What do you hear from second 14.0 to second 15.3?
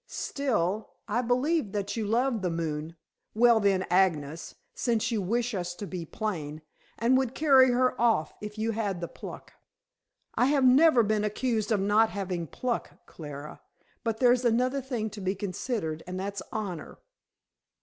But there's another thing to